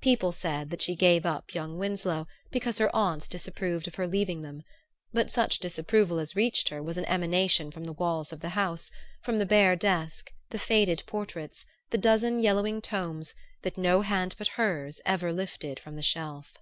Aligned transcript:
People 0.00 0.32
said 0.32 0.70
that 0.70 0.80
she 0.80 0.96
gave 0.96 1.26
up 1.26 1.52
young 1.54 1.76
Winsloe 1.76 2.26
because 2.50 2.78
her 2.78 2.88
aunts 2.96 3.28
disapproved 3.28 3.86
of 3.86 3.96
her 3.96 4.06
leaving 4.06 4.40
them; 4.40 4.62
but 5.12 5.30
such 5.30 5.58
disapproval 5.58 6.18
as 6.18 6.34
reached 6.34 6.70
her 6.70 6.82
was 6.82 6.96
an 6.96 7.04
emanation 7.04 7.70
from 7.70 7.84
the 7.84 7.92
walls 7.92 8.32
of 8.32 8.40
the 8.40 8.48
House, 8.48 8.90
from 9.22 9.38
the 9.38 9.44
bare 9.44 9.76
desk, 9.76 10.32
the 10.48 10.58
faded 10.58 11.02
portraits, 11.06 11.66
the 11.90 11.98
dozen 11.98 12.40
yellowing 12.40 12.80
tomes 12.80 13.34
that 13.60 13.76
no 13.76 14.00
hand 14.00 14.34
but 14.38 14.48
hers 14.56 14.98
ever 15.04 15.30
lifted 15.30 15.78
from 15.78 15.94
the 15.94 16.02
shelf. 16.02 16.54